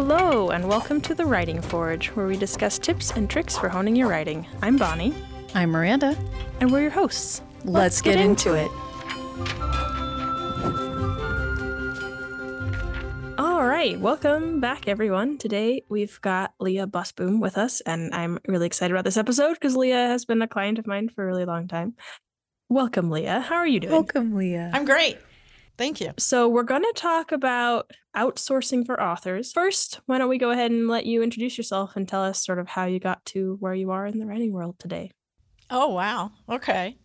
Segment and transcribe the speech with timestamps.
[0.00, 3.96] Hello, and welcome to the Writing Forge, where we discuss tips and tricks for honing
[3.96, 4.46] your writing.
[4.62, 5.12] I'm Bonnie,
[5.56, 6.16] I'm Miranda.
[6.60, 7.42] and we're your hosts.
[7.64, 8.70] Let's, get, into it.
[13.38, 15.36] All right, welcome back, everyone.
[15.36, 19.74] Today we've got Leah Busboom with us, and I'm really excited about this episode because
[19.74, 21.96] Leah has been a client of mine for a really long time.
[22.68, 23.40] Welcome, Leah.
[23.40, 23.94] How are you doing?
[23.94, 24.70] Welcome, Leah.
[24.72, 25.18] I'm great.
[25.78, 26.12] Thank you.
[26.18, 29.52] So, we're going to talk about outsourcing for authors.
[29.52, 32.58] First, why don't we go ahead and let you introduce yourself and tell us sort
[32.58, 35.12] of how you got to where you are in the writing world today?
[35.70, 36.32] Oh, wow.
[36.48, 36.98] Okay.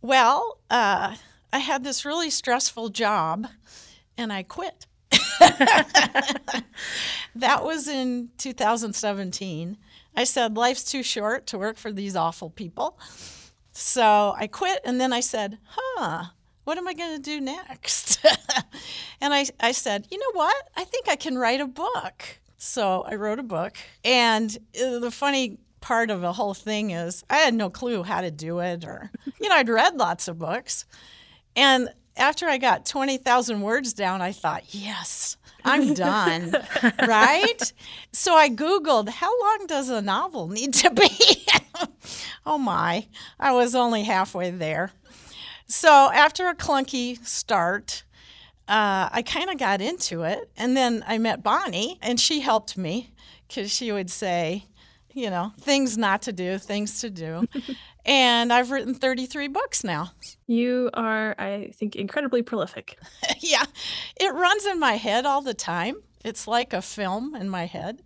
[0.00, 1.16] Well, uh,
[1.52, 3.46] I had this really stressful job
[4.16, 4.86] and I quit.
[5.10, 6.64] that
[7.62, 9.76] was in 2017.
[10.16, 12.98] I said, life's too short to work for these awful people.
[13.72, 16.26] So I quit and then I said, huh,
[16.68, 18.22] what am I going to do next?
[19.22, 20.54] and I, I said, you know what?
[20.76, 22.40] I think I can write a book.
[22.58, 23.78] So I wrote a book.
[24.04, 28.20] And uh, the funny part of the whole thing is I had no clue how
[28.20, 29.10] to do it or,
[29.40, 30.84] you know, I'd read lots of books.
[31.56, 31.88] And
[32.18, 36.54] after I got 20,000 words down, I thought, yes, I'm done.
[37.08, 37.72] right?
[38.12, 41.46] So I Googled, how long does a novel need to be?
[42.44, 43.06] oh my,
[43.40, 44.92] I was only halfway there.
[45.68, 48.04] So after a clunky start,
[48.68, 50.50] uh, I kind of got into it.
[50.56, 53.14] And then I met Bonnie, and she helped me
[53.46, 54.64] because she would say,
[55.12, 57.46] you know, things not to do, things to do.
[58.06, 60.12] and I've written 33 books now.
[60.46, 62.98] You are, I think, incredibly prolific.
[63.40, 63.64] yeah,
[64.18, 65.96] it runs in my head all the time.
[66.24, 68.02] It's like a film in my head.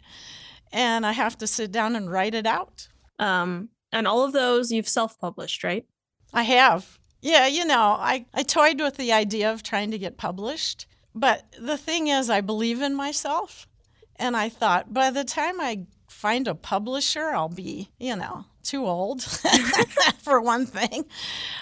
[0.72, 2.88] And I have to sit down and write it out.
[3.18, 5.86] Um, and all of those you've self published, right?
[6.32, 6.98] I have.
[7.22, 10.86] Yeah, you know, I, I toyed with the idea of trying to get published.
[11.14, 13.68] But the thing is, I believe in myself.
[14.16, 18.86] And I thought by the time I find a publisher, I'll be, you know, too
[18.86, 19.22] old
[20.18, 21.04] for one thing.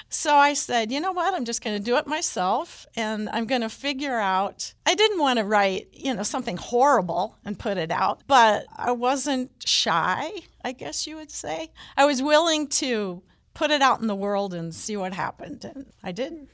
[0.08, 1.34] So I said, you know what?
[1.34, 4.74] I'm just going to do it myself and I'm going to figure out.
[4.86, 8.92] I didn't want to write, you know, something horrible and put it out, but I
[8.92, 10.30] wasn't shy,
[10.64, 11.70] I guess you would say.
[11.96, 13.22] I was willing to
[13.54, 15.64] put it out in the world and see what happened.
[15.64, 16.48] And I did.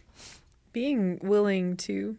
[0.72, 2.16] Being willing to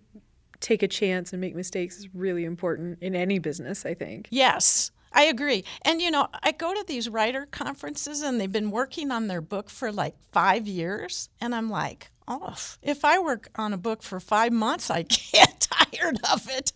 [0.60, 4.28] take a chance and make mistakes is really important in any business, I think.
[4.32, 4.92] Yes.
[5.14, 5.64] I agree.
[5.84, 9.42] And you know, I go to these writer conferences and they've been working on their
[9.42, 11.30] book for like five years.
[11.40, 15.02] And I'm like, oh, if I work on a book for five months, I
[15.32, 16.72] get tired of it.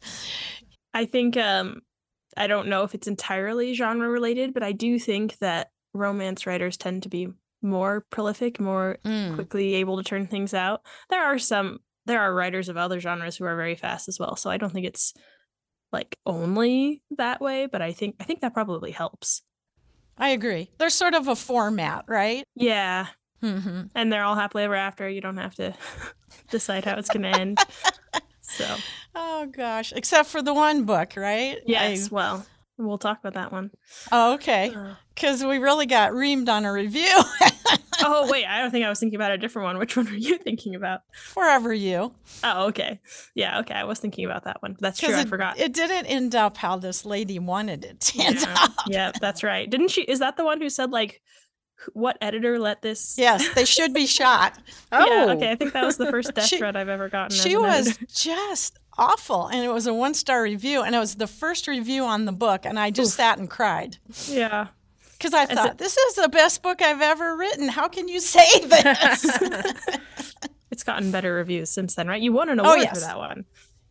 [0.93, 1.81] I think um
[2.37, 6.77] I don't know if it's entirely genre related, but I do think that romance writers
[6.77, 7.27] tend to be
[7.61, 9.35] more prolific, more Mm.
[9.35, 10.81] quickly able to turn things out.
[11.09, 14.35] There are some there are writers of other genres who are very fast as well.
[14.35, 15.13] So I don't think it's
[15.91, 19.43] like only that way, but I think I think that probably helps.
[20.17, 20.71] I agree.
[20.79, 22.43] There's sort of a format, right?
[22.55, 23.07] Yeah.
[23.43, 23.81] Mm-hmm.
[23.95, 25.07] And they're all happily ever after.
[25.09, 25.73] You don't have to
[26.51, 27.59] decide how it's gonna end.
[28.41, 28.65] So
[29.15, 31.59] Oh gosh, except for the one book, right?
[31.65, 32.45] yes, I- well,
[32.87, 33.71] we'll talk about that one.
[34.11, 34.71] oh, okay.
[34.75, 37.07] Uh, Because we really got reamed on a review.
[38.03, 39.77] oh wait, I don't think I was thinking about a different one.
[39.77, 41.01] Which one were you thinking about?
[41.13, 42.13] Forever you.
[42.43, 42.99] Oh, okay.
[43.35, 43.73] Yeah, okay.
[43.75, 44.75] I was thinking about that one.
[44.79, 45.09] That's true.
[45.09, 45.59] 'Cause I it, forgot.
[45.59, 48.55] It didn't end up how this lady wanted it to end yeah.
[48.59, 48.71] up.
[48.87, 49.69] yeah, that's right.
[49.69, 50.01] Didn't she?
[50.03, 51.21] Is that the one who said like,
[51.93, 53.15] what editor let this?
[53.17, 54.57] Yes, they should be shot.
[54.91, 55.27] Yeah.
[55.35, 55.51] Okay.
[55.51, 57.35] I think that was the first death She- threat I've ever gotten.
[57.35, 58.05] She was editor.
[58.13, 59.47] just awful.
[59.47, 60.81] And it was a one star review.
[60.81, 62.65] And it was the first review on the book.
[62.65, 63.97] And I just sat and cried
[64.27, 64.67] Yeah.
[65.17, 67.67] because I thought, it- this is the best book I've ever written.
[67.69, 69.25] How can you say this?
[70.71, 72.21] It's gotten better reviews since then, right?
[72.21, 73.01] You won an award for Oh, yes.
[73.05, 73.43] that one.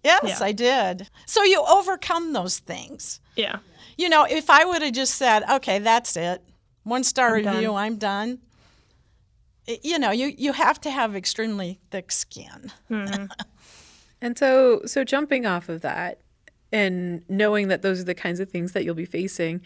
[0.02, 0.38] yes, Yeah.
[0.40, 1.10] I did.
[1.26, 3.20] So you overcome those things.
[3.36, 3.58] Yeah.
[3.98, 6.42] You know, if I would have just said, okay, that's it,
[6.84, 7.74] one star I'm review, done.
[7.76, 8.38] I'm done.
[9.82, 12.72] you know, you, you have to have extremely thick skin.
[12.90, 13.30] Mhm.
[14.20, 16.20] And so so jumping off of that
[16.72, 19.60] and knowing that those are the kinds of things that you'll be facing,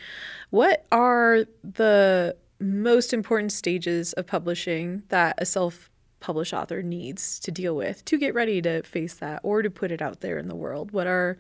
[0.50, 7.76] what are the most important stages of publishing that a self-published author needs to deal
[7.76, 10.54] with to get ready to face that or to put it out there in the
[10.54, 10.92] world?
[10.92, 11.36] What are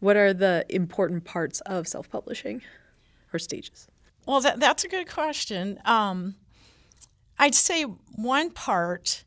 [0.00, 2.62] what are the important parts of self-publishing
[3.32, 3.86] or stages?
[4.26, 5.78] Well, that, that's a good question.
[5.84, 6.34] Um,
[7.38, 9.24] I'd say one part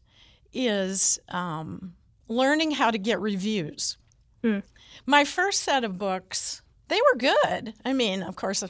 [0.52, 1.94] is um,
[2.30, 3.98] learning how to get reviews.
[4.44, 4.60] Hmm.
[5.06, 7.74] My first set of books, they were good.
[7.84, 8.64] I mean, of course,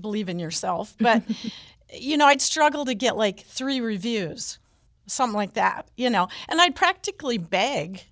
[0.00, 1.22] believe in yourself, but
[1.92, 4.58] you know, I'd struggle to get like three reviews,
[5.06, 8.02] something like that, you know, and I'd practically beg,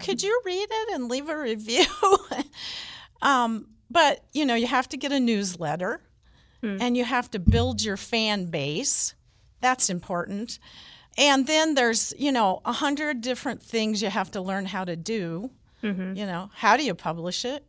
[0.00, 1.86] could you read it and leave a review?
[3.22, 6.00] um, but you know, you have to get a newsletter
[6.64, 6.78] Hmm.
[6.80, 9.14] and you have to build your fan base.
[9.60, 10.58] That's important.
[11.16, 14.96] And then there's, you know, a hundred different things you have to learn how to
[14.96, 15.50] do.
[15.82, 16.16] Mhm.
[16.16, 17.64] You know, how do you publish it?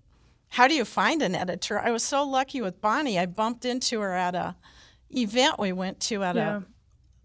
[0.50, 1.80] How do you find an editor?
[1.80, 3.20] I was so lucky with Bonnie.
[3.20, 4.56] I bumped into her at a
[5.12, 6.58] event we went to at Yeah.
[6.58, 6.62] a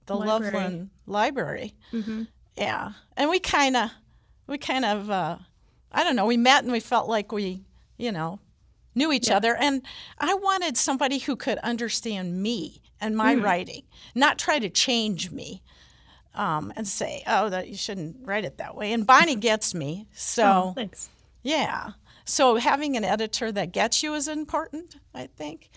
[0.07, 0.53] the Library.
[0.53, 1.75] Loveland Library.
[1.93, 2.27] Mhm.
[2.57, 3.91] Yeah, and we kind of,
[4.47, 5.39] we kind of, uh,
[5.93, 6.27] I don't know.
[6.27, 7.63] We met and we felt like we,
[7.97, 8.41] you know,
[8.95, 9.55] knew each other.
[9.57, 9.83] And
[10.19, 13.45] I wanted somebody who could understand me and my Mm.
[13.45, 13.83] writing,
[14.15, 15.63] not try to change me,
[16.35, 20.07] um, and say, "Oh, that you shouldn't write it that way." And Bonnie gets me,
[20.15, 21.09] so Oh, thanks.
[21.43, 21.91] yeah.
[22.25, 25.69] So having an editor that gets you is important, I think.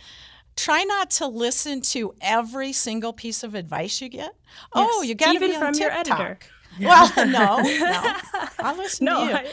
[0.55, 4.35] Try not to listen to every single piece of advice you get.
[4.73, 6.19] oh, you got to even be on from your TikTok.
[6.19, 6.39] editor.
[6.79, 8.13] Well, no, no.
[8.59, 9.35] I'll listen No, to you.
[9.35, 9.51] I,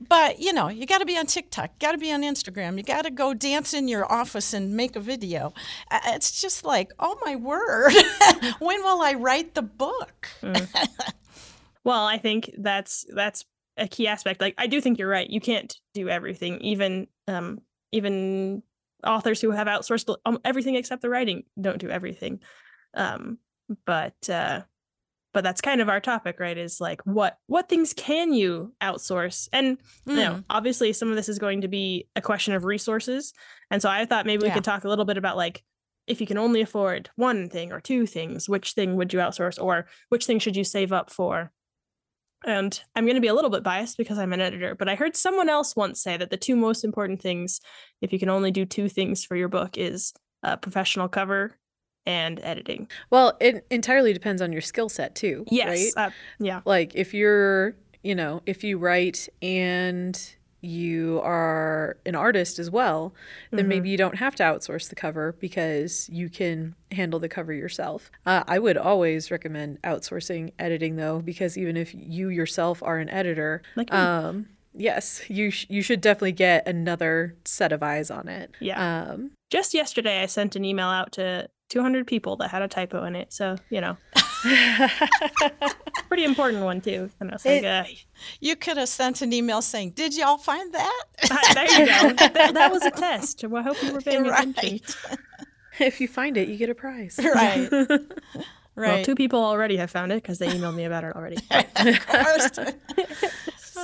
[0.00, 2.82] But you know, you got to be on TikTok, got to be on Instagram, you
[2.82, 5.52] got to go dance in your office and make a video.
[6.06, 7.92] It's just like, oh my word,
[8.60, 10.28] when will I write the book?
[11.84, 13.44] well, I think that's that's
[13.76, 14.40] a key aspect.
[14.40, 15.28] Like I do think you're right.
[15.28, 16.60] You can't do everything.
[16.60, 17.60] Even um
[17.92, 18.62] even
[19.06, 22.40] authors who have outsourced um, everything except the writing don't do everything.
[22.94, 23.38] Um
[23.86, 24.62] but uh
[25.34, 26.56] but that's kind of our topic, right?
[26.56, 29.48] Is like what what things can you outsource?
[29.52, 30.44] And you know, Mm.
[30.50, 33.32] obviously some of this is going to be a question of resources.
[33.70, 34.54] And so I thought maybe we Yeah.
[34.54, 35.62] could talk a little bit about like
[36.06, 39.62] if you can only afford one thing or two things, which thing would you outsource
[39.62, 41.52] or which thing should you save up for?
[42.46, 44.94] And I'm going to be a little bit biased because I'm an editor, but I
[44.94, 47.60] heard someone else once say that the two most important things,
[48.00, 51.58] if you can only do two things for your book, is a professional cover
[52.08, 52.88] and editing.
[53.10, 55.44] Well, it entirely depends on your skill set too.
[55.50, 55.92] Yes.
[55.94, 56.06] Right?
[56.08, 56.10] Uh,
[56.40, 56.60] yeah.
[56.64, 60.18] Like if you're, you know, if you write and
[60.60, 63.14] you are an artist as well,
[63.52, 63.68] then Mhm.
[63.68, 68.10] maybe you don't have to outsource the cover because you can handle the cover yourself.
[68.26, 73.08] Uh, I would always recommend outsourcing editing though, because even if you yourself are an
[73.10, 78.26] editor, Like um, yes, you sh- you should definitely get another set of eyes on
[78.26, 78.50] it.
[78.58, 78.78] Yeah.
[79.10, 83.04] Um, Just yesterday, I sent an email out to 200 people that had a typo
[83.04, 83.32] in it.
[83.32, 83.96] So, you know,
[86.08, 87.10] pretty important one too.
[87.20, 87.84] And I was like, uh,
[88.40, 91.02] You could have sent an email saying, "Did y'all find that?"
[91.54, 92.14] there you go.
[92.32, 93.44] That, that was a test.
[93.44, 94.80] Well, I hope you were paying attention.
[95.10, 95.20] right,
[95.80, 97.18] if you find it, you get a prize.
[97.22, 97.68] right,
[98.76, 99.04] Well, right.
[99.04, 101.36] two people already have found it because they emailed me about it already.
[101.50, 102.50] of course.
[102.58, 102.72] oh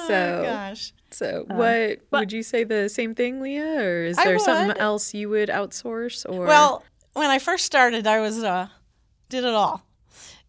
[0.09, 0.93] So- gosh.
[1.11, 4.77] So, Uh, what but- would you say the same thing, Leah, or is there something
[4.79, 6.25] else you would outsource?
[6.29, 8.69] Or Well, when I first started, I was uh,
[9.29, 9.83] did it all,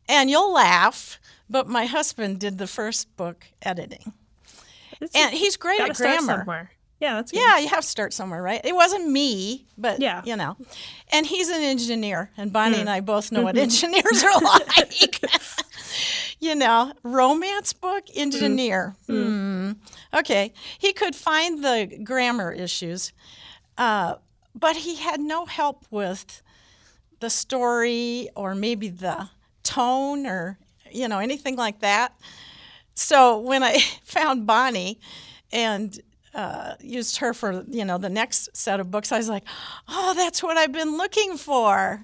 [0.10, 1.20] and you'll laugh,
[1.50, 4.14] but my husband did the first book editing,
[5.02, 6.70] It's- and he's great at grammar.
[7.02, 7.40] Yeah, that's good.
[7.42, 8.62] Yeah, you have to start somewhere, right?
[8.64, 10.22] It wasn't me, but Yeah.
[10.26, 10.56] you know.
[11.12, 12.82] And he's an engineer, and Bonnie Mm.
[12.82, 15.20] and I both know what engineers are like.
[16.40, 18.96] you know, romance book engineer.
[19.08, 19.74] Hmm.
[20.14, 23.12] Okay, he could find the grammar issues,
[23.78, 24.16] uh,
[24.54, 26.42] but he had no help with
[27.20, 29.30] the story or maybe the
[29.64, 30.58] tone or
[30.92, 32.14] you know anything like that.
[32.94, 35.00] So when I found Bonnie
[35.52, 36.00] and
[36.34, 39.44] uh, used her for you know the next set of books, I was like,
[39.88, 42.04] oh, that's what I've been looking for,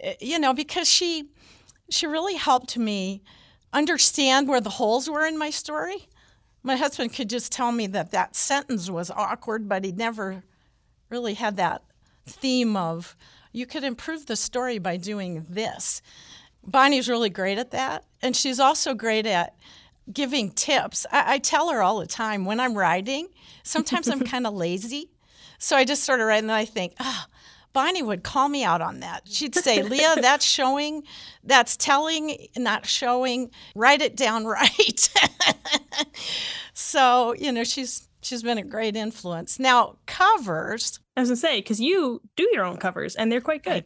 [0.00, 1.28] Eh, you know, because she
[1.90, 3.22] she really helped me
[3.72, 6.08] understand where the holes were in my story.
[6.62, 10.42] My husband could just tell me that that sentence was awkward, but he never
[11.08, 11.82] really had that
[12.26, 13.16] theme of
[13.58, 16.00] you could improve the story by doing this.
[16.64, 19.56] Bonnie's really great at that, and she's also great at
[20.12, 21.06] giving tips.
[21.10, 23.28] I, I tell her all the time when I'm writing,
[23.64, 25.10] sometimes I'm kind of lazy.
[25.58, 27.26] So I just sort of write and then I think, ah,
[27.72, 29.22] Bonnie would call me out on that.
[29.26, 31.02] She'd say, Leah, that's showing,
[31.42, 33.50] that's telling, not showing.
[33.74, 35.10] Write it down right.
[36.74, 39.58] so, you know, she's she's been a great influence.
[39.58, 43.64] Now, covers, I was gonna say because you do your own covers and they're quite
[43.64, 43.84] good.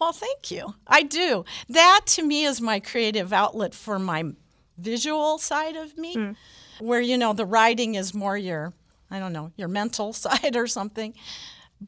[0.00, 0.74] well, thank you.
[0.86, 1.44] I do.
[1.68, 4.24] That to me is my creative outlet for my
[4.78, 6.36] visual side of me, Mm.
[6.78, 8.72] where, you know, the writing is more your,
[9.10, 11.12] I don't know, your mental side or something.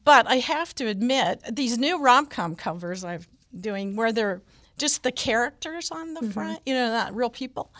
[0.05, 3.21] But I have to admit, these new rom com covers I'm
[3.59, 4.41] doing where they're
[4.77, 6.31] just the characters on the Mm-hmm.
[6.31, 7.71] front, you know, not real people,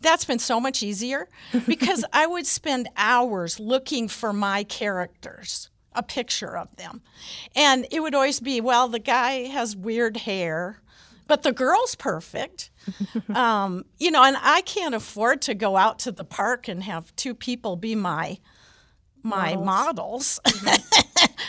[0.00, 1.28] that's been so much easier
[1.66, 7.02] because I would spend hours looking for my characters, a picture of them.
[7.54, 10.80] And it would always be, well, the guy has weird hair,
[11.26, 12.70] but the girl's perfect.
[13.34, 17.14] um, you know, and I can't afford to go out to the park and have
[17.16, 18.38] two people be my
[19.22, 20.40] my models.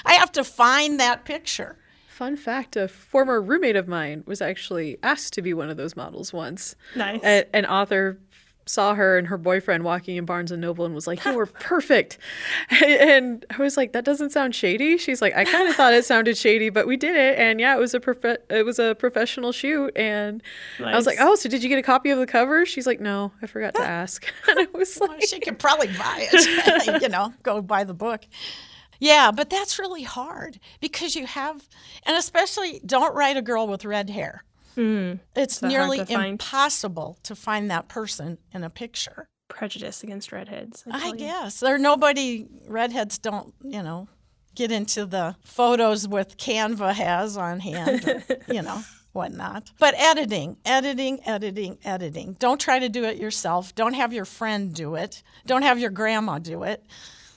[0.06, 1.78] I have to find that picture.
[2.22, 5.96] Fun fact a former roommate of mine was actually asked to be one of those
[5.96, 6.76] models once.
[6.96, 7.20] Nice.
[7.24, 8.20] A- an author
[8.68, 11.46] saw her and her boyfriend walking in Barnes and Noble and was like, "You were
[11.72, 12.20] perfect,"
[12.80, 16.06] and I was like, "That doesn't sound shady." She's like, "I kind of thought it
[16.06, 18.94] sounded shady, but we did it, and yeah, it was a prof- it was a
[18.94, 20.44] professional shoot." And
[20.80, 23.00] I was like, "Oh, so did you get a copy of the cover?" She's like,
[23.00, 27.02] "No, I forgot to ask." and I was Well, like, she could probably buy it,
[27.02, 28.26] you know, go buy the book.
[29.02, 31.68] Yeah, but that's really hard because you have,
[32.06, 34.46] and especially don't write a girl with red hair.
[34.78, 35.20] Mm.
[35.36, 39.28] It's nearly to impossible to find that person in a picture.
[39.48, 40.84] Prejudice against redheads.
[40.90, 41.16] I you.
[41.16, 44.08] guess there nobody redheads don't you know
[44.56, 48.82] get into the photos with Canva has on hand, or, you know
[49.14, 49.72] whatnot.
[49.80, 52.38] But editing, editing, editing, editing.
[52.40, 53.74] Don't try to do it yourself.
[53.74, 55.24] Don't have your friend do it.
[55.48, 56.86] Don't have your grandma do it.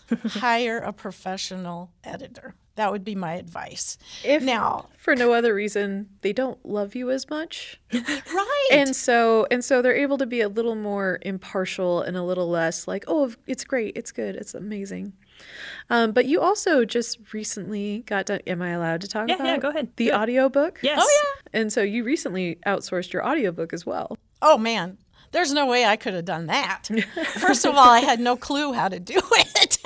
[0.29, 2.55] Hire a professional editor.
[2.77, 3.99] That would be my advice.
[4.25, 7.81] if Now, for no other reason, they don't love you as much.
[7.93, 8.69] right?
[8.73, 12.49] and so and so they're able to be a little more impartial and a little
[12.49, 15.13] less like oh it's great it's good it's amazing
[15.91, 19.47] um, but you also just recently got done am i allowed to talk Yeah, about
[19.47, 19.89] yeah, go ahead.
[19.97, 20.99] the audiobook Yes.
[21.03, 21.61] oh yeah.
[21.61, 24.99] and so you recently outsourced your audiobook as well Oh man,
[25.33, 26.89] there's no way I could have done that.
[27.39, 29.79] First of all, I had no clue how to do it.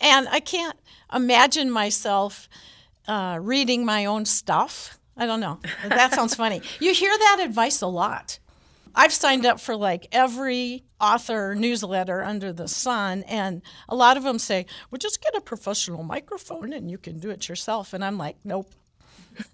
[0.00, 0.78] And I can't
[1.12, 2.48] imagine myself
[3.06, 4.98] uh, reading my own stuff.
[5.16, 5.58] I don't know.
[5.88, 6.62] That sounds funny.
[6.80, 8.38] You hear that advice a lot.
[8.94, 14.22] I've signed up for like every author newsletter under the sun, and a lot of
[14.24, 17.92] them say, well, just get a professional microphone and you can do it yourself.
[17.92, 18.70] And I'm like, nope,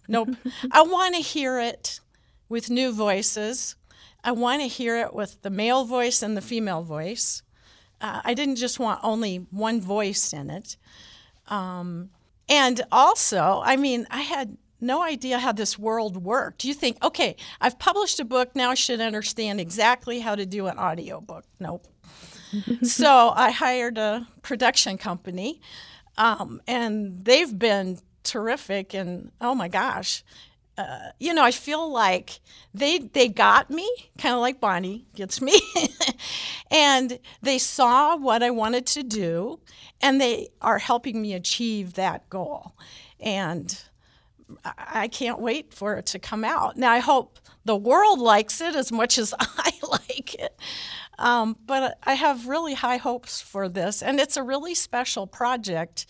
[0.09, 0.31] nope.
[0.71, 2.01] I want to hear it
[2.49, 3.77] with new voices.
[4.25, 7.43] I want to hear it with the male voice and the female voice.
[8.01, 10.77] Uh, I didn't just want only one voice in it.
[11.49, 12.11] Um,
[12.49, 16.65] and also, I mean, I had no idea how this world worked.
[16.65, 20.67] You think, okay, I've published a book, now I should understand exactly how to do
[20.67, 21.45] an audiobook.
[21.59, 21.87] Nope.
[22.83, 25.61] so I hired a production company,
[26.17, 28.95] um, and they've been terrific.
[28.95, 30.23] And oh my gosh,
[31.19, 32.41] you know, I feel like
[32.75, 35.59] they they got me, kind of like Bonnie gets me,
[36.71, 39.61] and they saw what I wanted to do,
[40.01, 42.77] and they are helping me achieve that goal.
[43.21, 43.79] And
[44.65, 46.77] I I can't wait for it to come out.
[46.77, 50.59] Now I hope the world likes it as much as I like it.
[51.19, 56.07] Um, but I have really high hopes for this, and it's a really special project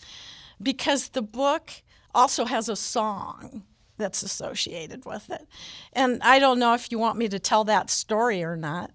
[0.61, 1.71] because the book
[2.13, 3.63] also has a song
[3.97, 5.47] that's associated with it.
[5.93, 8.91] And I don't know if you want me to tell that story or not.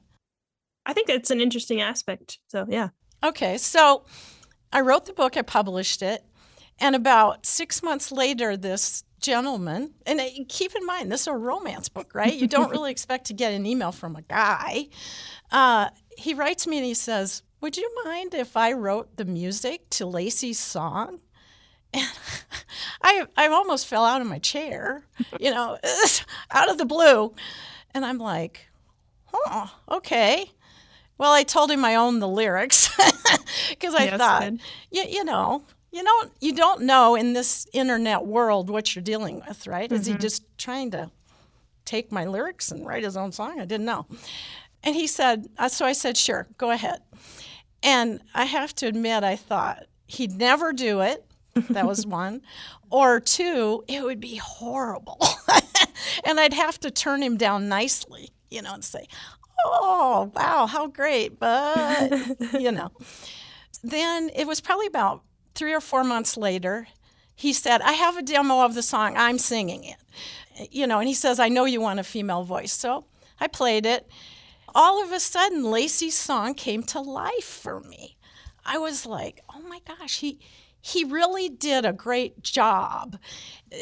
[0.84, 2.38] I think it's an interesting aspect.
[2.48, 2.88] So yeah.
[3.24, 4.04] Okay, so
[4.72, 6.24] I wrote the book, I published it,
[6.80, 11.32] and about six months later, this gentleman, and uh, keep in mind, this is a
[11.32, 12.34] romance book, right?
[12.34, 14.88] You don't really expect to get an email from a guy.
[15.52, 19.88] Uh, he writes me and he says, Would you mind if I wrote the music
[19.90, 21.20] to Lacey's song?
[21.92, 22.08] And
[23.02, 25.04] I, I almost fell out of my chair,
[25.38, 25.78] you know,
[26.50, 27.34] out of the blue.
[27.94, 28.66] And I'm like,
[29.32, 30.50] oh, okay.
[31.18, 32.88] Well, I told him I own the lyrics
[33.70, 34.52] because I Yes, thought,
[34.90, 39.42] you, you know, you don't you don't know in this internet world what you're dealing
[39.46, 39.92] with, right?
[39.92, 41.10] Is he just trying to
[41.84, 43.60] take my lyrics and write his own song?
[43.60, 44.06] I didn't know.
[44.82, 47.00] And he said, uh, so I said, sure, go ahead.
[47.82, 51.24] And I have to admit, I thought he'd never do it.
[51.70, 52.42] That was one.
[52.90, 55.18] Or two, it would be horrible.
[56.24, 59.06] and I'd have to turn him down nicely, you know, and say,
[59.66, 61.38] oh, wow, how great.
[61.38, 62.10] But,
[62.58, 62.90] you know.
[63.82, 65.22] Then it was probably about
[65.54, 66.88] three or four months later,
[67.34, 69.96] he said, I have a demo of the song, I'm singing it.
[70.70, 72.72] You know, and he says, I know you want a female voice.
[72.72, 73.06] So
[73.40, 74.06] I played it.
[74.74, 78.16] All of a sudden, Lacey's song came to life for me.
[78.64, 80.38] I was like, oh my gosh, he
[80.82, 83.16] he really did a great job.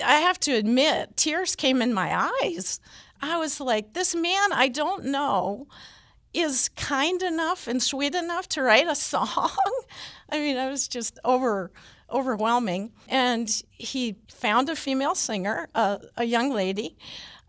[0.04, 2.78] I have to admit, tears came in my eyes.
[3.20, 5.66] I was like, this man I don't know
[6.32, 9.50] is kind enough and sweet enough to write a song.
[10.28, 11.72] I mean, I was just over
[12.12, 12.92] overwhelming.
[13.08, 16.96] And he found a female singer, a, a young lady,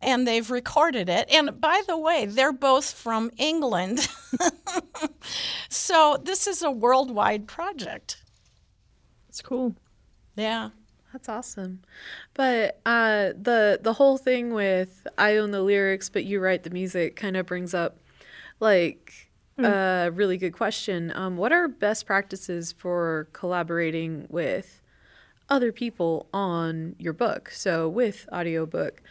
[0.01, 1.29] and they've recorded it.
[1.31, 4.07] And by the way, they're both from England.
[5.69, 8.20] so this is a worldwide project.
[9.31, 9.75] It's cool.
[10.35, 10.71] Yeah.
[11.13, 11.81] That's awesome.
[12.33, 16.69] But uh, the the whole thing with I own the lyrics, but you write the
[16.69, 17.97] music kind of brings up
[18.59, 21.11] like a really good question.
[21.15, 24.81] Um, what are best practices for collaborating with
[25.49, 27.49] other people on your book.
[27.49, 29.01] So with audiobook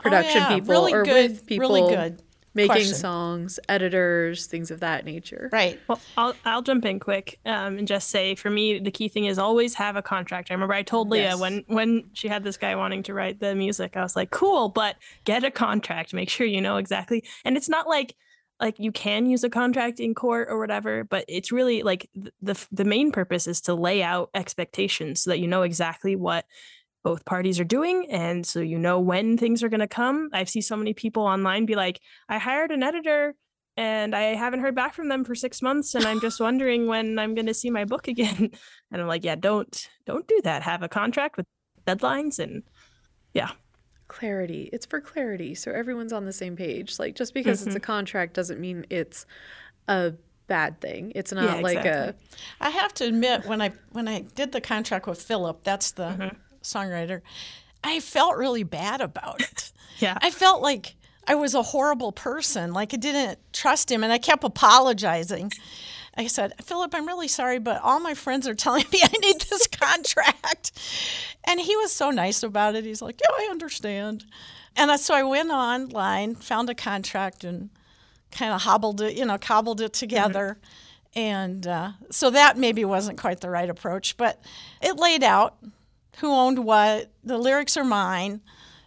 [0.00, 0.54] production oh, yeah.
[0.56, 2.22] people really or good, with people really good
[2.54, 2.94] making question.
[2.94, 5.48] songs, editors, things of that nature.
[5.52, 5.80] Right.
[5.88, 9.24] Well, I'll I'll jump in quick um, and just say for me the key thing
[9.26, 10.50] is always have a contract.
[10.50, 11.40] I remember I told Leah Yes.
[11.40, 14.68] when when she had this guy wanting to write the music, I was like, cool,
[14.68, 16.14] but get a contract.
[16.14, 17.24] Make sure you know exactly.
[17.44, 18.14] And it's not like
[18.60, 22.08] like you can use a contract in court or whatever, but it's really like
[22.40, 26.44] the the main purpose is to lay out expectations so that you know exactly what
[27.04, 30.44] both parties are doing and so you know when things are going to come I
[30.44, 33.34] see so many people online be like i hired an editor
[33.76, 37.18] and i haven't heard back from them for six months and i'm just wondering when
[37.18, 38.50] i'm going to see my book again
[38.90, 41.46] and i'm like yeah don't don't do that have a contract with
[41.86, 42.62] deadlines and
[43.34, 43.50] yeah,
[44.06, 44.70] Clarity.
[44.72, 45.54] It's for clarity.
[45.54, 46.98] So everyone's on the same page.
[46.98, 49.26] Like just because it's a contract doesn't mean it's
[49.88, 50.12] a
[50.46, 51.10] bad thing.
[51.14, 52.14] It's not Yeah, like exactly.
[52.60, 56.04] I have to admit, when I when I did the contract with Philip, that's the
[56.04, 56.36] Mm-hmm.
[56.64, 57.20] Songwriter,
[57.82, 59.72] I felt really bad about it.
[59.98, 64.12] yeah I felt like I was a horrible person, like I didn't trust him, and
[64.12, 65.52] I kept apologizing.
[66.16, 69.40] I said, Philip, I'm really sorry, but all my friends are telling me I need
[69.40, 70.72] this contract.
[71.44, 72.84] And he was so nice about it.
[72.84, 74.24] He's like, Yeah, I understand.
[74.76, 77.70] And so I went online, found a contract, and
[78.30, 80.58] kind of hobbled it, you know, cobbled it together.
[81.14, 84.40] And uh, so that maybe wasn't quite the right approach, but
[84.82, 85.56] it laid out
[86.18, 87.10] who owned what.
[87.22, 88.40] The lyrics are mine.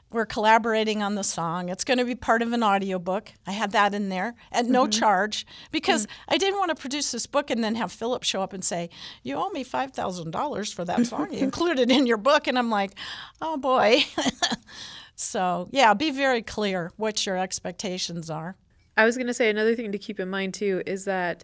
[0.10, 1.68] We're collaborating on the song.
[1.68, 3.34] It's going to be part of an audiobook.
[3.46, 4.92] I had that in there at no mm-hmm.
[4.92, 6.10] charge because mm.
[6.30, 8.90] I didn't want to produce this book and then have Philip show up and say,
[9.24, 12.48] You owe me $5,000 for that song you included in your book.
[12.48, 12.92] And I'm like,
[13.42, 14.06] Oh boy.
[15.16, 18.56] so, yeah, be very clear what your expectations are.
[18.96, 21.44] I was going to say another thing to keep in mind too is that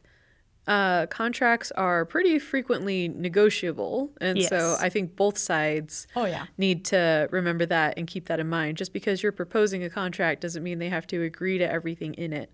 [0.67, 4.11] uh, contracts are pretty frequently negotiable.
[4.21, 6.45] And so I think both sides Oh, yeah.
[6.57, 8.77] need to remember that and keep that in mind.
[8.77, 12.31] Just because you're proposing a contract doesn't mean they have to agree to everything in
[12.31, 12.51] it.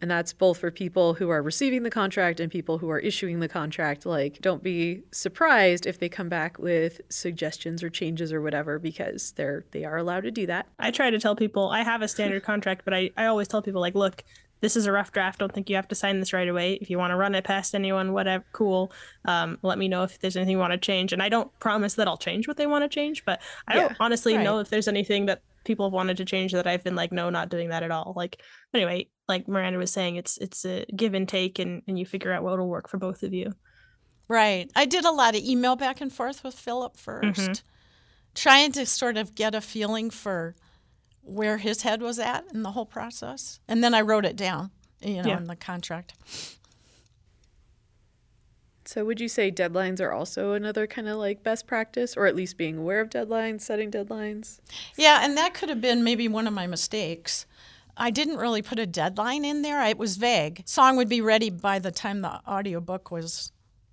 [0.00, 3.40] And that's both for people who are receiving the contract and people who are issuing
[3.40, 4.06] the contract.
[4.06, 9.32] Like, don't be surprised if they come back with suggestions or changes or whatever because
[9.32, 10.68] they're they are allowed to do that.
[10.78, 13.62] I try to tell people I have a standard contract, but I, I always tell
[13.62, 14.22] people like, look,
[14.60, 15.38] this is a rough draft.
[15.38, 16.74] Don't think you have to sign this right away.
[16.74, 18.92] If you want to run it past anyone, whatever, cool.
[19.24, 21.12] Um, let me know if there's anything you want to change.
[21.12, 23.88] And I don't promise that I'll change what they want to change, but I Yeah,
[23.88, 26.96] don't honestly know if there's anything that people have wanted to change that I've been
[26.96, 28.12] like, no, not doing that at all.
[28.16, 28.40] Like
[28.74, 32.32] anyway, like Miranda was saying, it's it's a give and take, and and you figure
[32.32, 33.54] out what will work for both of you.
[34.28, 34.70] Right.
[34.76, 37.62] I did a lot of email back and forth with Philip 1st
[38.34, 40.56] trying to sort of get a feeling for
[41.28, 43.60] where his head was at in the whole process.
[43.68, 45.36] And then I wrote it down, you know, Yeah.
[45.36, 46.14] in the contract.
[48.84, 52.34] So, would you say deadlines are also another kind of like best practice, or at
[52.34, 54.60] least being aware of deadlines, setting deadlines?
[54.96, 57.44] Yeah, and that could have been maybe one of my mistakes.
[57.98, 59.82] I didn't really put a deadline in there.
[59.84, 60.62] It was vague.
[60.64, 63.52] Song would be ready by the time the audiobook was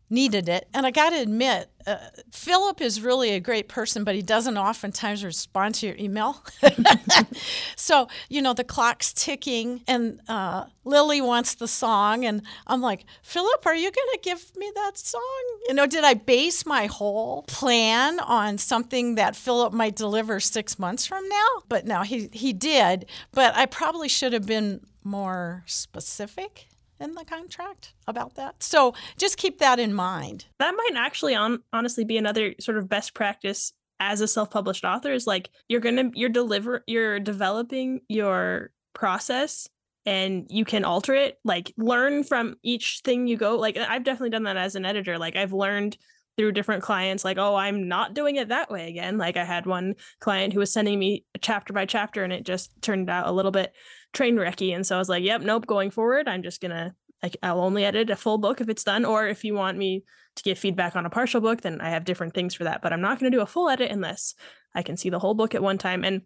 [0.10, 0.68] needed it.
[0.74, 1.98] And I got to admit, uh,
[2.32, 6.44] Philip is really a great person, but he doesn't oftentimes respond to your email.
[7.76, 12.26] so, you know, the clock's ticking and uh, Lily wants the song.
[12.26, 15.22] And I'm like, Philip, are you going to give me that song?
[15.68, 20.78] You know, did I base my whole plan on something that Philip might deliver six
[20.78, 21.48] months from now?
[21.68, 23.08] But no, he, he did.
[23.32, 26.68] But I probably should have been more specific
[27.00, 28.62] in the contract about that.
[28.62, 30.46] So just keep that in mind.
[30.60, 35.14] that might actually on honestly be another sort of best practice as a self-published author
[35.14, 39.70] is like you're gonna you're deliver you're developing your process
[40.06, 44.30] and you can alter it like learn from each thing you go like i've definitely
[44.30, 45.98] done that as an editor like i've learned
[46.38, 49.18] through different clients like oh i'm not doing it that way again.
[49.18, 52.72] Like i had one client who was sending me chapter by chapter and it just
[52.82, 53.74] turned out a little bit
[54.14, 57.38] train wrecky and so i was like yep nope going forward i'm just gonna like
[57.44, 60.04] i'll only edit a full book if it's done or if you want me
[60.36, 62.94] to give feedback on a partial book then i have different things for that but
[62.94, 64.36] i'm not going to do a full edit unless
[64.74, 66.04] i can see the whole book at one time.
[66.04, 66.22] And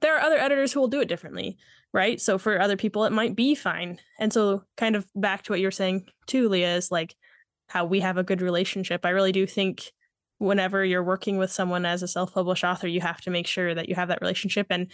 [0.00, 1.56] there are other editors who will do it differently
[1.92, 2.20] right?
[2.20, 3.98] So for other people it might be fine.
[4.18, 7.14] And so kind of back to what you were saying too leah is like
[7.68, 9.04] how we have a good relationship.
[9.04, 9.92] I really do think
[10.38, 13.88] whenever you're working with someone as a self-published author you have to make sure that
[13.88, 14.90] you have that relationship and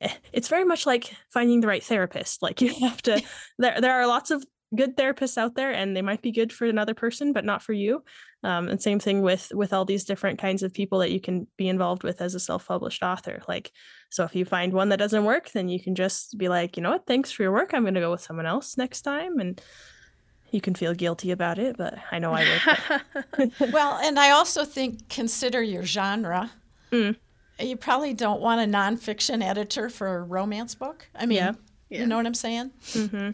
[0.00, 2.42] eh, it's very much like finding the right therapist.
[2.42, 3.22] Like you have to
[3.58, 4.44] there there are lots of
[4.74, 7.72] good therapists out there and they might be good for another person but not for
[7.72, 8.02] you.
[8.42, 11.46] Um, and same thing with with all these different kinds of people that you can
[11.58, 13.42] be involved with as a self-published author.
[13.48, 13.72] Like
[14.10, 16.82] so if you find one that doesn't work then you can just be like you
[16.82, 17.06] know what?
[17.06, 17.74] Thanks for your work.
[17.74, 19.60] I'm going to go with someone else next time and
[20.52, 22.46] you can feel guilty about it, but I know I
[23.38, 23.52] would.
[23.72, 26.50] well, and I also think consider your genre.
[26.90, 27.16] Mm.
[27.58, 31.08] You probably don't want a nonfiction editor for a romance book.
[31.14, 31.52] I mean, Yeah.
[31.88, 32.00] Yeah.
[32.00, 32.70] you know what I'm saying?
[32.92, 33.30] hmm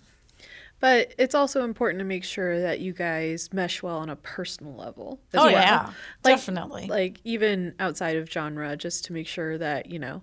[0.80, 4.74] But it's also important to make sure that you guys mesh well on a personal
[4.74, 5.20] level.
[5.32, 5.52] as Oh well.
[5.52, 5.86] yeah,
[6.24, 6.86] Like- definitely.
[6.86, 10.22] Like even outside of genre, just to make sure that, you know,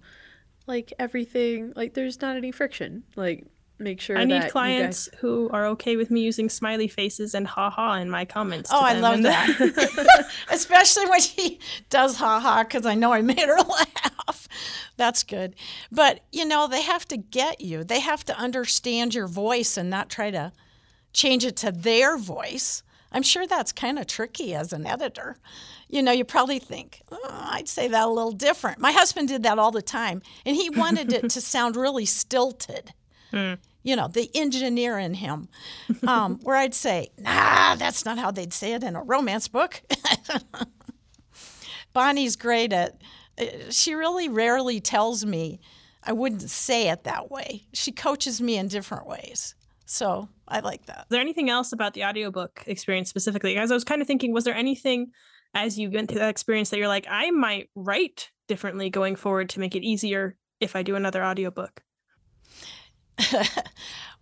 [0.67, 3.03] like everything, like there's not any friction.
[3.15, 3.45] Like
[3.79, 7.33] make sure I that need you clients who are okay with me using smiley faces
[7.33, 8.69] and haha in my comments.
[8.73, 10.25] Oh, to I them, love that.
[10.51, 11.59] Especially when she
[11.89, 14.47] does ha ha because I know I made her laugh.
[14.97, 15.55] That's good.
[15.91, 17.83] But, you know, they have to get you.
[17.83, 20.51] They have to understand your voice and not try to
[21.13, 22.83] change it to their voice.
[23.11, 25.37] I'm sure that's kind of tricky as an editor.
[25.87, 27.19] You know, you probably think, oh,
[27.51, 28.79] I'd say that a little different.
[28.79, 32.93] My husband did that all the time, and he wanted it to sound really stilted
[33.83, 35.49] you know, the engineer in him,
[36.07, 39.81] um, where I'd say, nah, that's not how they'd say it in a romance book.
[41.93, 43.01] Bonnie's great at,
[43.39, 45.59] uh, she really rarely tells me
[46.05, 47.63] I wouldn't say it that way.
[47.73, 49.55] She coaches me in different ways.
[49.85, 50.99] So I like that.
[51.01, 53.57] Is there anything else about the audiobook experience specifically?
[53.57, 55.11] As I was kind of thinking, was there anything
[55.53, 59.49] as you went through that experience that you're like, I might write differently going forward
[59.49, 61.83] to make it easier if I do another audiobook?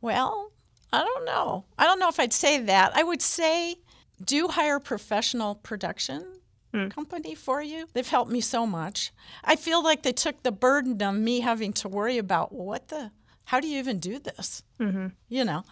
[0.02, 0.52] Well,
[0.92, 1.66] I don't know.
[1.78, 2.92] I don't know if I'd say that.
[2.96, 3.76] I would say
[4.24, 6.26] do hire a professional production
[6.74, 6.88] Hmm.
[6.88, 7.88] company for you.
[7.94, 9.12] They've helped me so much.
[9.44, 12.88] I feel like they took the burden of me having to worry about well, what
[12.88, 13.12] the
[13.44, 14.64] how do you even do this?
[14.80, 15.08] Mm-hmm.
[15.28, 15.64] You know.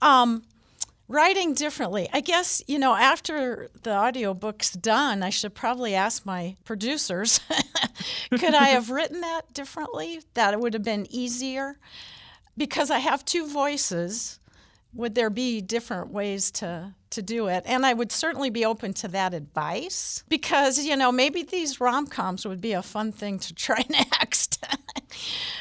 [0.00, 0.42] Um
[1.08, 2.08] writing differently.
[2.12, 7.38] I guess, you know, after the audiobook's done, I should probably ask my producers,
[8.30, 10.22] could I have written that differently?
[10.34, 11.76] That it would have been easier
[12.56, 14.38] because I have two voices,
[14.94, 17.62] would there be different ways to to do it?
[17.66, 22.06] And I would certainly be open to that advice because you know maybe these rom
[22.06, 24.64] coms would be a fun thing to try next.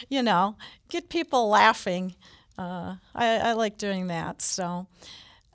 [0.09, 0.55] you know,
[0.89, 2.15] get people laughing.
[2.57, 4.41] Uh, I, I like doing that.
[4.41, 4.87] So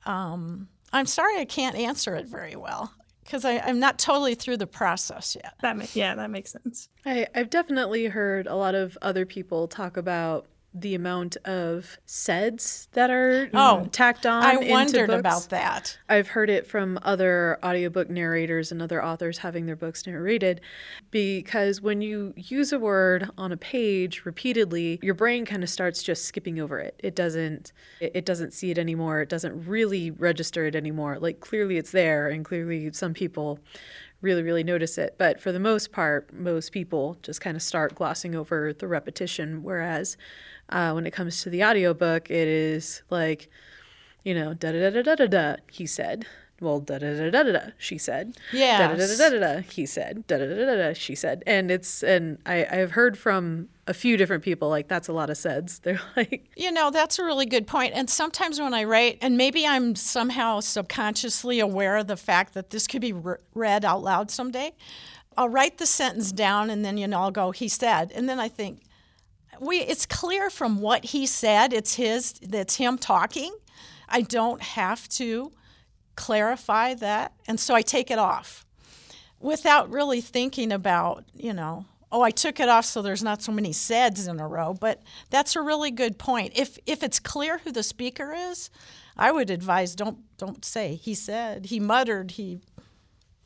[0.04, 4.66] um, I'm sorry I can't answer it very well because I'm not totally through the
[4.66, 5.54] process yet.
[5.60, 6.88] That ma- yeah, that makes sense.
[7.04, 10.46] I, I've definitely heard a lot of other people talk about
[10.80, 14.42] the amount of seds that are Oh, tacked on.
[14.42, 15.98] I wondered about that.
[16.08, 20.60] I've heard it from other audiobook narrators and other authors having their books narrated
[21.10, 26.02] because when you use a word on a page repeatedly, your brain kind of starts
[26.02, 27.00] just skipping over it.
[27.02, 29.20] It doesn't it, it doesn't see it anymore.
[29.22, 31.18] It doesn't really register it anymore.
[31.18, 33.60] Like clearly it's there and clearly some people
[34.22, 37.94] really really notice it, but for the most part, most people just kind of start
[37.94, 40.16] glossing over the repetition whereas
[40.68, 43.48] uh, when it comes to the audiobook, it is like
[44.26, 46.26] you know, da da da da da da, he said.
[46.60, 48.36] Well, da da da da da da, she said.
[48.78, 50.26] Da da da da da da, he said.
[50.26, 51.44] Da da da da da, she said.
[51.46, 55.30] And it's, and I, I've heard from a few different people, like, that's a lot
[55.30, 55.78] of seds.
[55.78, 57.92] They're like, You know, that's a really good point.
[57.94, 62.70] And sometimes when I write, and maybe I'm somehow subconsciously aware of the fact that
[62.70, 64.72] this could be re- read out loud someday,
[65.36, 68.10] I'll write the sentence down and then, you know, I'll go, he said.
[68.12, 68.80] And then I think,
[69.60, 73.54] we, it's clear from what he said, it's his, that's him talking.
[74.08, 75.52] I don't have to
[76.14, 77.32] clarify that.
[77.46, 78.64] And so I take it off
[79.40, 83.52] without really thinking about, you know, oh, I took it off so there's not so
[83.52, 84.74] many seds in a row.
[84.74, 86.52] But that's a really good point.
[86.56, 88.70] If if it's clear who the speaker is,
[89.16, 92.60] I would advise don't don't say he said, he muttered, he,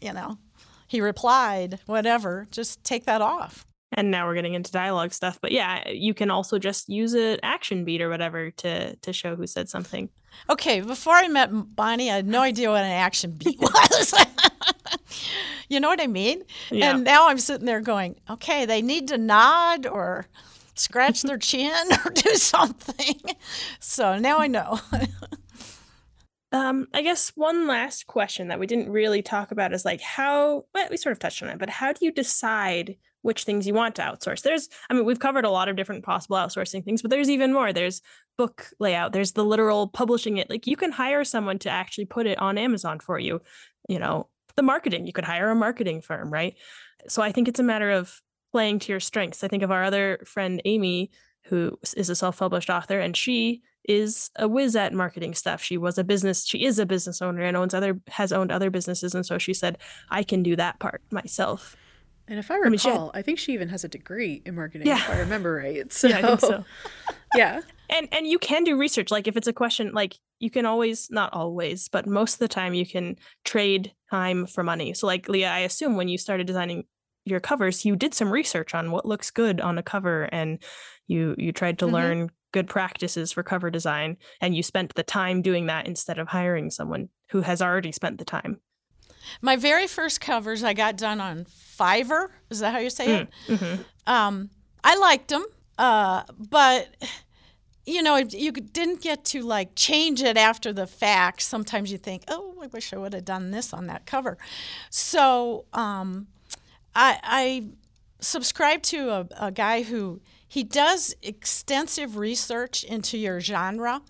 [0.01, 0.39] you know,
[0.87, 2.47] he replied, whatever.
[2.51, 3.67] Just take that off.
[4.01, 7.37] And now we're getting into dialogue stuff, but yeah, you can also just use an
[7.43, 10.09] action beat or whatever to to show who said something.
[10.49, 14.15] Okay, before I met Bonnie, I had no idea what an action beat was.
[15.69, 16.45] you know what I mean?
[16.71, 16.95] Yeah.
[16.95, 20.27] And now I'm sitting there going, okay, they need to nod or
[20.77, 23.21] scratch their chin or do something.
[23.81, 24.81] So now I know.
[26.53, 30.65] Um, I guess one last question that we didn't really talk about is like how
[30.75, 33.75] well, we sort of touched on it, but how do you decide which things you
[33.75, 34.43] want to outsource?
[34.43, 37.53] There's, I mean, we've covered a lot of different possible outsourcing things, but there's even
[37.53, 37.73] more.
[37.73, 38.03] There's
[38.39, 40.49] book layout, there's the literal publishing it.
[40.49, 43.43] Like you can hire someone to actually put it on Amazon for you.
[43.89, 46.57] You know, the marketing, you could hire a marketing firm, right?
[47.09, 48.21] So I think it's a matter of
[48.53, 49.45] playing to your strengths.
[49.45, 51.11] I think of our other friend Amy,
[51.45, 55.63] who is a self-published author, and she is a whiz at marketing stuff.
[55.63, 58.71] She was a business, she is a business owner and owns other has owned other
[58.71, 59.15] businesses.
[59.15, 59.79] And so she said,
[60.11, 61.77] I can do that part myself.
[62.31, 64.55] And if I mean, she had- recall, I think she even has a degree in
[64.55, 64.97] marketing, Yeah.
[64.97, 65.93] if I remember right.
[65.93, 66.65] So, Yeah, I think so.
[67.35, 67.61] yeah.
[67.91, 71.09] and and you can do research like if it's a question like you can always
[71.11, 75.29] not always but most of the time you can trade time for money so like
[75.29, 76.85] leah i assume when you started designing
[77.25, 80.59] your covers you did some research on what looks good on a cover and
[81.07, 81.95] you you tried to mm-hmm.
[81.95, 86.29] learn good practices for cover design and you spent the time doing that instead of
[86.29, 88.61] hiring someone who has already spent the time
[89.43, 93.21] my very first covers i got done on fiverr is that how you say mm,
[93.21, 93.83] it mm-hmm.
[94.07, 94.51] um,
[94.85, 95.45] i liked them
[95.79, 96.89] uh, but
[97.87, 101.43] you know, you didn't get to like change it after the fact.
[101.43, 104.39] Sometimes you think, oh, I wish I would have done this on that cover.
[104.91, 106.29] So um,
[106.95, 107.67] I, I
[108.21, 114.03] subscribe to a, a guy who he does extensive research into your genre,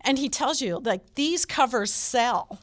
[0.00, 2.58] and he tells you like these covers sell.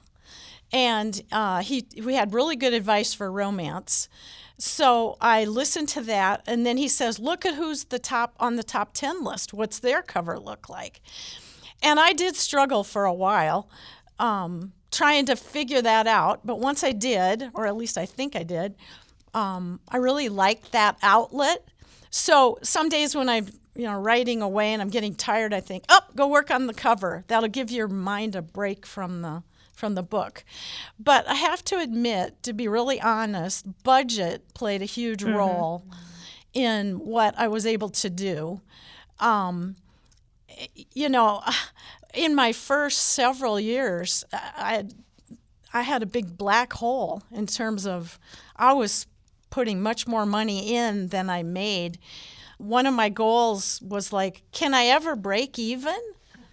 [0.71, 4.07] And uh, he we had really good advice for romance.
[4.59, 8.55] So I listened to that, and then he says, "Look at who's the top on
[8.55, 9.53] the top ten list.
[9.53, 11.01] What's their cover look like?"
[11.81, 13.69] And I did struggle for a while,
[14.19, 16.41] um, trying to figure that out.
[16.45, 18.75] But once I did, or at least I think I did,
[19.33, 21.65] um, I really liked that outlet.
[22.09, 25.85] So some days when I'm you know writing away and I'm getting tired, I think,
[25.89, 27.23] "Oh, go work on the cover.
[27.27, 29.41] That'll give your mind a break from the
[29.79, 30.43] from the book.
[30.99, 35.35] But I have to admit, to be really honest, budget played a huge mm-hmm.
[35.35, 35.85] role
[36.53, 38.61] in what I was able to do.
[39.19, 39.77] Um,
[40.93, 41.41] you know,
[42.13, 44.93] in my first several years, I had,
[45.73, 48.19] I had a big black hole in terms of
[48.55, 49.07] I was
[49.49, 51.99] putting much more money in than I made.
[52.57, 55.97] One of my goals was like, can I ever break even?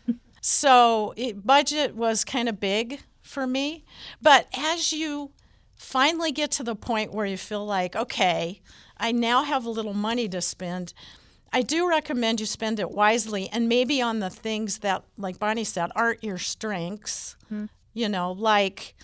[0.41, 3.85] so it, budget was kind of big for me.
[4.23, 5.33] But as you
[5.77, 8.61] finally get to the point where you feel like, okay,
[8.97, 10.95] I now have a little money to spend,
[11.53, 15.65] I do recommend you spend it wisely and maybe on the things that, like Bonnie
[15.65, 17.37] said, aren't your strengths.
[17.47, 17.67] Mm-hmm.
[17.95, 18.95] You know, like,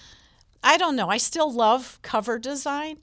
[0.62, 2.98] I don't know, I still love cover design,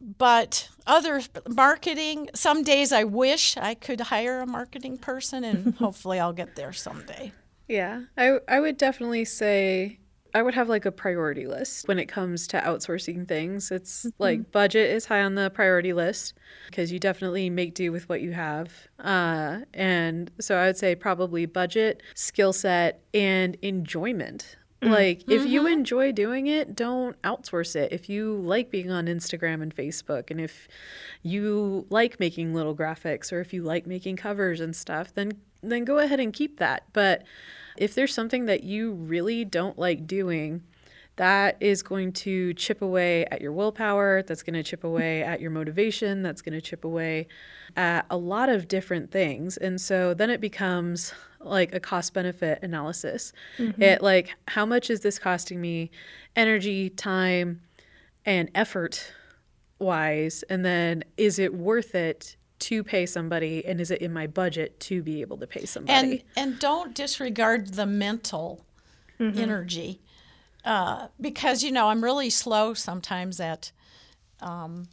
[0.00, 6.20] but other marketing, some days I wish I could hire a marketing person and hopefully
[6.20, 7.32] I'll get there someday.
[7.68, 9.98] Yeah, I, I would definitely say
[10.36, 13.70] I would have like a priority list when it comes to outsourcing things.
[13.70, 14.22] It's mm-hmm.
[14.22, 16.34] like budget is high on the priority list
[16.66, 18.70] because you definitely make do with what you have.
[18.98, 24.58] Uh, and so I would say probably budget, skill set, and enjoyment.
[24.82, 24.92] Mm-hmm.
[24.92, 25.50] Like, if mm-hmm.
[25.50, 27.90] you enjoy doing it, don't outsource it.
[27.94, 30.68] If you like being on Instagram and Facebook, and if
[31.22, 35.86] you like making little graphics, or if you like making covers and stuff, then then
[35.86, 36.84] go ahead and keep that.
[36.92, 37.24] But
[37.78, 40.62] if there's something that you really don't like doing,
[41.16, 45.40] that is going to chip away at your willpower, that's going to chip away at
[45.40, 47.26] your motivation, that's going to chip away
[47.76, 49.56] at a lot of different things.
[49.56, 53.32] And so then it becomes like a cost benefit analysis.
[53.58, 53.82] Mm-hmm.
[53.82, 55.90] It like how much is this costing me
[56.34, 57.60] energy, time,
[58.24, 59.12] and effort
[59.78, 62.36] wise and then is it worth it
[62.66, 66.24] to pay somebody and is it in my budget to be able to pay somebody?
[66.36, 68.66] And and don't disregard the mental
[69.20, 69.38] mm-hmm.
[69.38, 70.00] energy
[70.64, 73.70] uh, because you know i'm really slow sometimes at
[74.40, 74.88] um,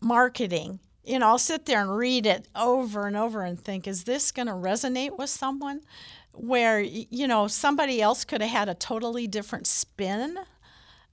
[0.00, 0.80] marketing.
[1.04, 4.32] You know i'll sit there and read it over and over and think is this
[4.32, 5.82] going to resonate with someone?
[6.32, 10.38] Where you know somebody else could have had a totally different spin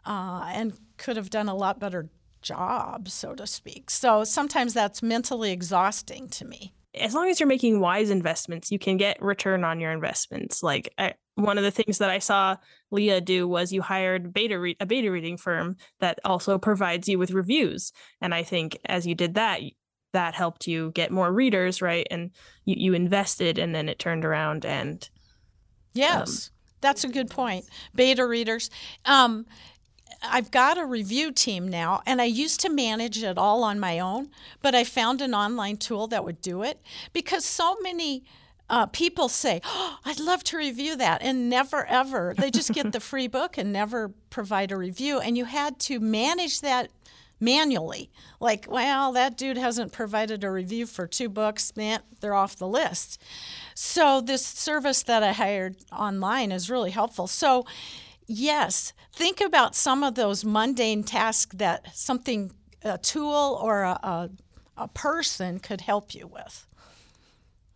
[0.06, 2.08] uh, and could have done a lot better
[2.41, 3.89] job, so to speak.
[3.89, 6.73] So sometimes that's mentally exhausting to me.
[6.93, 10.62] As long as you're making wise investments, you can get return on your investments.
[10.62, 12.58] Like I, one of the things that I saw
[12.91, 17.17] Leah do was you hired beta re- a beta reading firm that also provides you
[17.17, 17.93] with reviews.
[18.19, 19.62] And I think as you did that,
[20.12, 22.06] that helped you get more readers, right?
[22.12, 22.32] And
[22.65, 25.10] you, you invested and then it turned around and
[25.93, 26.47] Yes.
[26.47, 27.65] Um, that's a good point.
[27.93, 28.69] Beta readers.
[29.06, 29.45] Um,
[30.23, 33.99] I've got a review team now, and I used to manage it all on my
[33.99, 34.29] own,
[34.62, 36.79] but I found an online tool that would do it
[37.13, 38.23] because so many
[38.69, 42.34] uh, people say, oh, I'd love to review that, and never ever.
[42.38, 45.19] They just get the free book and never provide a review.
[45.19, 46.89] And you had to manage that
[47.41, 48.10] manually.
[48.39, 52.67] Like, well, that dude hasn't provided a review for two books, man, they're off the
[52.67, 53.21] list.
[53.73, 57.27] So, this service that I hired online is really helpful.
[57.27, 57.65] So,
[58.27, 58.93] Yes.
[59.13, 62.51] Think about some of those mundane tasks that something,
[62.84, 64.29] a tool or a, a,
[64.77, 66.65] a person could help you with.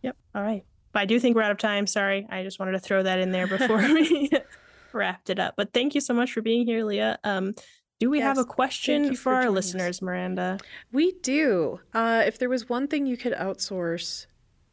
[0.01, 0.17] Yep.
[0.34, 0.63] All right.
[0.91, 1.88] But I do think we're out of time.
[1.88, 2.25] Sorry.
[2.29, 4.29] I just wanted to throw that in there before we
[4.93, 5.55] wrapped it up.
[5.58, 7.19] But thank you so much for being here, Leah.
[7.23, 7.53] Um,
[7.99, 10.01] do we yes, have a question for, for our listeners, us.
[10.01, 10.58] Miranda?
[10.91, 11.79] We do.
[11.93, 14.27] Uh, if there was one thing you could outsource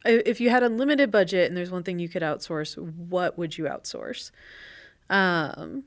[0.05, 3.65] if you had unlimited budget and there's one thing you could outsource, what would you
[3.65, 4.31] outsource?
[5.09, 5.83] Um,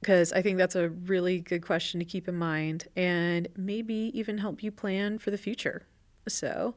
[0.00, 4.38] because I think that's a really good question to keep in mind and maybe even
[4.38, 5.86] help you plan for the future.
[6.26, 6.74] So,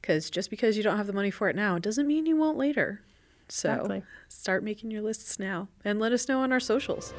[0.00, 2.56] because just because you don't have the money for it now doesn't mean you won't
[2.56, 3.02] later.
[3.48, 4.02] So, Exactly.
[4.28, 7.12] start making your lists now and let us know on our socials.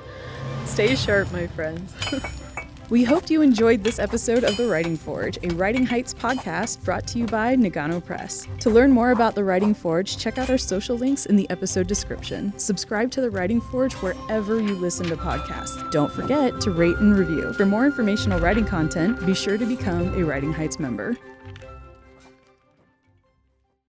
[0.66, 1.94] Stay sharp, my friends.
[2.94, 7.08] We hoped you enjoyed this episode of The Writing Forge, a Writing Heights podcast brought
[7.08, 8.48] to you by Nagano Press.
[8.60, 11.88] To learn more about The Writing Forge, check out our social links in the episode
[11.88, 12.54] description.
[12.60, 15.90] Subscribe to The Writing Forge wherever you listen to podcasts.
[15.90, 17.52] Don't forget to rate and review.
[17.54, 21.18] For more informational writing content, be sure to become a Writing Heights member.